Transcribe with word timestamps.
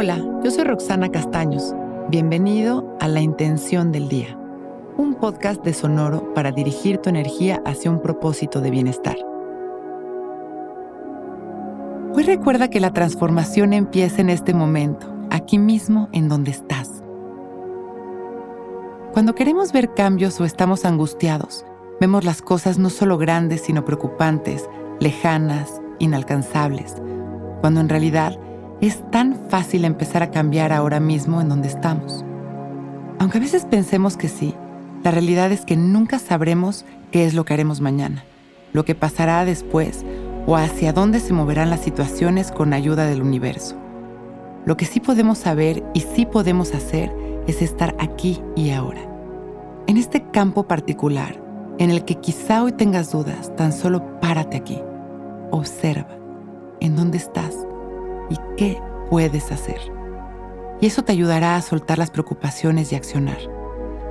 Hola, 0.00 0.24
yo 0.44 0.52
soy 0.52 0.62
Roxana 0.62 1.08
Castaños. 1.08 1.74
Bienvenido 2.08 2.96
a 3.00 3.08
La 3.08 3.20
Intención 3.20 3.90
del 3.90 4.08
Día, 4.08 4.38
un 4.96 5.16
podcast 5.16 5.64
de 5.64 5.74
Sonoro 5.74 6.32
para 6.34 6.52
dirigir 6.52 6.98
tu 6.98 7.10
energía 7.10 7.60
hacia 7.66 7.90
un 7.90 8.00
propósito 8.00 8.60
de 8.60 8.70
bienestar. 8.70 9.16
Hoy 12.14 12.22
recuerda 12.22 12.70
que 12.70 12.78
la 12.78 12.92
transformación 12.92 13.72
empieza 13.72 14.20
en 14.20 14.30
este 14.30 14.54
momento, 14.54 15.12
aquí 15.30 15.58
mismo 15.58 16.08
en 16.12 16.28
donde 16.28 16.52
estás. 16.52 17.02
Cuando 19.12 19.34
queremos 19.34 19.72
ver 19.72 19.94
cambios 19.94 20.40
o 20.40 20.44
estamos 20.44 20.84
angustiados, 20.84 21.66
vemos 22.00 22.22
las 22.22 22.40
cosas 22.40 22.78
no 22.78 22.88
solo 22.88 23.18
grandes, 23.18 23.62
sino 23.62 23.84
preocupantes, 23.84 24.70
lejanas, 25.00 25.82
inalcanzables, 25.98 26.94
cuando 27.62 27.80
en 27.80 27.88
realidad 27.88 28.38
es 28.86 29.10
tan 29.10 29.34
fácil 29.48 29.84
empezar 29.84 30.22
a 30.22 30.30
cambiar 30.30 30.72
ahora 30.72 31.00
mismo 31.00 31.40
en 31.40 31.48
donde 31.48 31.68
estamos. 31.68 32.24
Aunque 33.18 33.38
a 33.38 33.40
veces 33.40 33.64
pensemos 33.64 34.16
que 34.16 34.28
sí, 34.28 34.54
la 35.02 35.10
realidad 35.10 35.50
es 35.50 35.64
que 35.64 35.76
nunca 35.76 36.18
sabremos 36.18 36.84
qué 37.10 37.24
es 37.24 37.34
lo 37.34 37.44
que 37.44 37.54
haremos 37.54 37.80
mañana, 37.80 38.24
lo 38.72 38.84
que 38.84 38.94
pasará 38.94 39.44
después 39.44 40.04
o 40.46 40.56
hacia 40.56 40.92
dónde 40.92 41.20
se 41.20 41.32
moverán 41.32 41.70
las 41.70 41.80
situaciones 41.80 42.52
con 42.52 42.72
ayuda 42.72 43.06
del 43.06 43.22
universo. 43.22 43.76
Lo 44.64 44.76
que 44.76 44.84
sí 44.84 45.00
podemos 45.00 45.38
saber 45.38 45.82
y 45.94 46.00
sí 46.00 46.26
podemos 46.26 46.74
hacer 46.74 47.12
es 47.46 47.62
estar 47.62 47.96
aquí 47.98 48.40
y 48.54 48.70
ahora. 48.70 49.00
En 49.86 49.96
este 49.96 50.22
campo 50.30 50.68
particular, 50.68 51.42
en 51.78 51.90
el 51.90 52.04
que 52.04 52.16
quizá 52.16 52.62
hoy 52.62 52.72
tengas 52.72 53.10
dudas, 53.10 53.54
tan 53.56 53.72
solo 53.72 54.20
párate 54.20 54.56
aquí. 54.56 54.78
Observa 55.50 56.18
en 56.80 56.94
dónde 56.94 57.18
estás 57.18 57.66
y 58.30 58.36
qué 58.56 58.80
puedes 59.10 59.50
hacer. 59.52 59.78
Y 60.80 60.86
eso 60.86 61.02
te 61.02 61.12
ayudará 61.12 61.56
a 61.56 61.62
soltar 61.62 61.98
las 61.98 62.10
preocupaciones 62.10 62.92
y 62.92 62.96
accionar. 62.96 63.38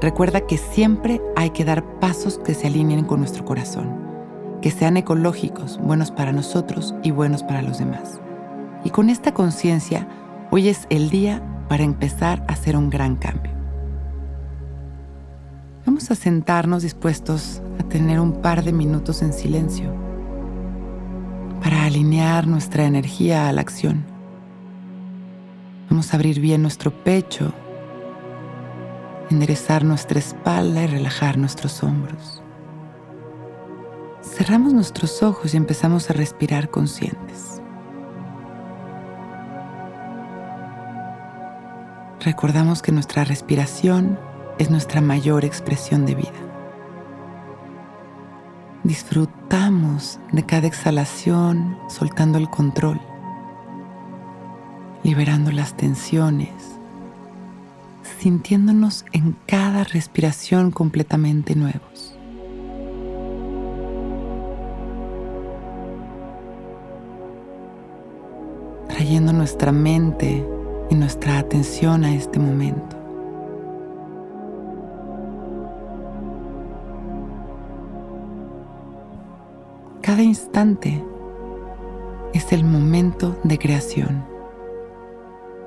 Recuerda 0.00 0.46
que 0.46 0.58
siempre 0.58 1.20
hay 1.36 1.50
que 1.50 1.64
dar 1.64 1.84
pasos 2.00 2.38
que 2.38 2.54
se 2.54 2.66
alineen 2.66 3.04
con 3.04 3.20
nuestro 3.20 3.44
corazón, 3.44 3.96
que 4.60 4.70
sean 4.70 4.96
ecológicos, 4.96 5.78
buenos 5.78 6.10
para 6.10 6.32
nosotros 6.32 6.94
y 7.02 7.10
buenos 7.10 7.42
para 7.42 7.62
los 7.62 7.78
demás. 7.78 8.20
Y 8.84 8.90
con 8.90 9.10
esta 9.10 9.32
conciencia, 9.32 10.08
hoy 10.50 10.68
es 10.68 10.86
el 10.90 11.10
día 11.10 11.42
para 11.68 11.84
empezar 11.84 12.44
a 12.48 12.52
hacer 12.52 12.76
un 12.76 12.90
gran 12.90 13.16
cambio. 13.16 13.52
Vamos 15.86 16.10
a 16.10 16.14
sentarnos 16.14 16.82
dispuestos 16.82 17.60
a 17.80 17.88
tener 17.88 18.20
un 18.20 18.40
par 18.40 18.62
de 18.62 18.72
minutos 18.72 19.22
en 19.22 19.32
silencio 19.32 20.11
para 21.62 21.84
alinear 21.84 22.46
nuestra 22.46 22.84
energía 22.84 23.48
a 23.48 23.52
la 23.52 23.60
acción. 23.60 24.04
Vamos 25.88 26.12
a 26.12 26.16
abrir 26.16 26.40
bien 26.40 26.60
nuestro 26.62 26.90
pecho, 26.90 27.52
enderezar 29.30 29.84
nuestra 29.84 30.18
espalda 30.18 30.82
y 30.82 30.86
relajar 30.88 31.38
nuestros 31.38 31.82
hombros. 31.84 32.42
Cerramos 34.22 34.72
nuestros 34.72 35.22
ojos 35.22 35.54
y 35.54 35.56
empezamos 35.56 36.10
a 36.10 36.14
respirar 36.14 36.68
conscientes. 36.68 37.62
Recordamos 42.20 42.82
que 42.82 42.92
nuestra 42.92 43.24
respiración 43.24 44.18
es 44.58 44.70
nuestra 44.70 45.00
mayor 45.00 45.44
expresión 45.44 46.06
de 46.06 46.14
vida. 46.14 46.51
Disfrutamos 48.84 50.18
de 50.32 50.44
cada 50.44 50.66
exhalación 50.66 51.78
soltando 51.88 52.36
el 52.36 52.50
control, 52.50 53.00
liberando 55.04 55.52
las 55.52 55.76
tensiones, 55.76 56.50
sintiéndonos 58.18 59.04
en 59.12 59.36
cada 59.46 59.84
respiración 59.84 60.72
completamente 60.72 61.54
nuevos. 61.54 62.16
Trayendo 68.88 69.32
nuestra 69.32 69.70
mente 69.70 70.44
y 70.90 70.96
nuestra 70.96 71.38
atención 71.38 72.02
a 72.02 72.12
este 72.12 72.40
momento. 72.40 73.01
Cada 80.22 80.30
instante 80.30 81.04
es 82.32 82.52
el 82.52 82.62
momento 82.62 83.36
de 83.42 83.58
creación. 83.58 84.24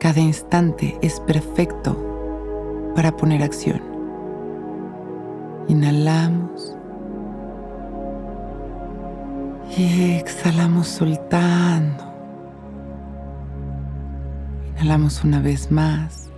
Cada 0.00 0.20
instante 0.20 0.98
es 1.02 1.20
perfecto 1.20 2.90
para 2.96 3.14
poner 3.14 3.42
acción. 3.42 3.82
Inhalamos 5.68 6.74
y 9.76 10.12
exhalamos 10.12 10.88
soltando. 10.88 12.04
Inhalamos 14.70 15.24
una 15.24 15.42
vez 15.42 15.70
más. 15.70 16.30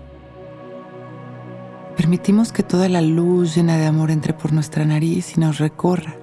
Permitimos 1.96 2.50
que 2.50 2.64
toda 2.64 2.88
la 2.88 3.02
luz 3.02 3.54
llena 3.54 3.76
de 3.76 3.86
amor 3.86 4.10
entre 4.10 4.34
por 4.34 4.52
nuestra 4.52 4.84
nariz 4.84 5.36
y 5.36 5.40
nos 5.40 5.58
recorra 5.58 6.16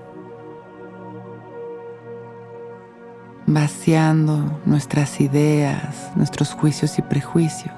vaciando 3.47 4.59
nuestras 4.65 5.21
ideas, 5.21 6.11
nuestros 6.17 6.53
juicios 6.53 6.99
y 6.99 7.01
prejuicios, 7.01 7.73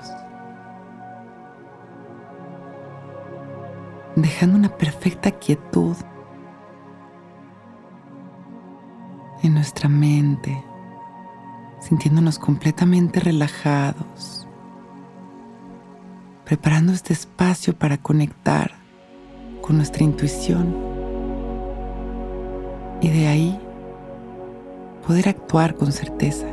dejando 4.16 4.58
una 4.58 4.76
perfecta 4.76 5.30
quietud 5.30 5.96
en 9.44 9.54
nuestra 9.54 9.88
mente, 9.88 10.66
sintiéndonos 11.82 12.40
completamente 12.40 13.20
relajados, 13.20 14.48
preparando 16.46 16.94
este 16.94 17.14
espacio 17.14 17.78
para 17.78 18.00
conectar 18.00 18.72
con 19.62 19.78
nuestra 19.78 20.04
intuición. 20.04 20.76
Y 23.02 23.10
de 23.10 23.28
ahí 23.28 23.69
poder 25.10 25.28
actuar 25.28 25.74
con 25.74 25.92
certeza. 25.92 26.46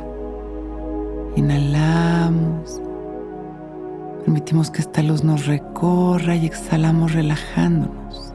Inhalamos, 1.35 2.81
permitimos 4.25 4.71
que 4.71 4.81
esta 4.81 5.03
luz 5.03 5.23
nos 5.23 5.45
recorra 5.45 6.35
y 6.35 6.47
exhalamos 6.47 7.13
relajándonos, 7.13 8.33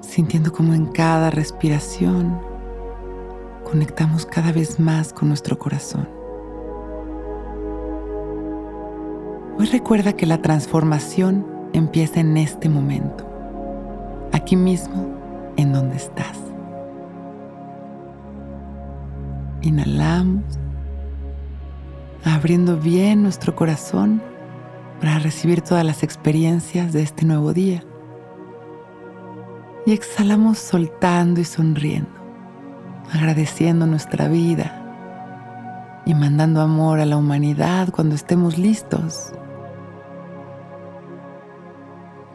sintiendo 0.00 0.50
como 0.50 0.74
en 0.74 0.86
cada 0.86 1.30
respiración 1.30 2.40
conectamos 3.62 4.26
cada 4.26 4.50
vez 4.50 4.80
más 4.80 5.12
con 5.12 5.28
nuestro 5.28 5.56
corazón. 5.56 6.08
Hoy 9.56 9.66
recuerda 9.66 10.14
que 10.14 10.26
la 10.26 10.42
transformación 10.42 11.46
empieza 11.72 12.18
en 12.18 12.38
este 12.38 12.68
momento, 12.68 13.24
aquí 14.32 14.56
mismo 14.56 15.14
en 15.56 15.72
donde 15.72 15.94
estás. 15.94 16.47
Inhalamos, 19.62 20.44
abriendo 22.24 22.76
bien 22.76 23.22
nuestro 23.22 23.56
corazón 23.56 24.22
para 25.00 25.18
recibir 25.18 25.62
todas 25.62 25.84
las 25.84 26.02
experiencias 26.02 26.92
de 26.92 27.02
este 27.02 27.24
nuevo 27.24 27.52
día. 27.52 27.82
Y 29.84 29.92
exhalamos 29.92 30.58
soltando 30.58 31.40
y 31.40 31.44
sonriendo, 31.44 32.10
agradeciendo 33.12 33.86
nuestra 33.86 34.28
vida 34.28 34.84
y 36.06 36.14
mandando 36.14 36.60
amor 36.60 37.00
a 37.00 37.06
la 37.06 37.16
humanidad 37.16 37.88
cuando 37.90 38.14
estemos 38.14 38.58
listos. 38.58 39.32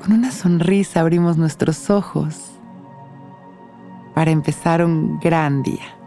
Con 0.01 0.11
una 0.11 0.31
sonrisa 0.31 0.99
abrimos 0.99 1.37
nuestros 1.37 1.89
ojos 1.89 2.51
para 4.13 4.31
empezar 4.31 4.83
un 4.83 5.19
gran 5.19 5.63
día. 5.63 6.02